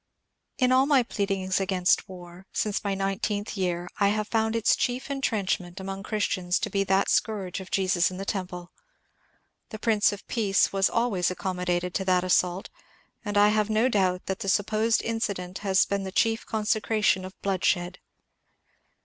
In 0.57 0.71
all 0.71 0.87
my 0.87 1.03
pleadings 1.03 1.59
against 1.59 2.09
war, 2.09 2.47
since 2.51 2.83
my 2.83 2.95
nineteenth 2.95 3.55
year, 3.55 3.87
I 3.99 4.07
have 4.07 4.27
found 4.29 4.55
its 4.55 4.75
chief 4.75 5.11
entrenchment 5.11 5.79
among 5.79 6.01
Christians 6.01 6.57
to 6.61 6.71
be 6.71 6.83
that 6.85 7.07
scourge 7.07 7.59
of 7.59 7.69
Jesus 7.69 8.09
in 8.09 8.17
the 8.17 8.25
temple. 8.25 8.71
The 9.69 9.77
Prince 9.77 10.11
of 10.11 10.25
Peace 10.27 10.73
was 10.73 10.89
always 10.89 11.29
accommodated 11.29 11.93
to 11.93 12.05
that 12.05 12.23
assault, 12.23 12.71
and 13.23 13.37
I 13.37 13.49
have 13.49 13.69
no 13.69 13.89
doubt 13.89 14.25
that 14.25 14.39
the 14.39 14.49
supposed 14.49 15.03
incident 15.03 15.59
has 15.59 15.85
been 15.85 16.01
the 16.03 16.11
chief 16.11 16.47
consecration 16.47 17.23
of 17.23 17.39
blood 17.43 17.63
shed. 17.63 17.99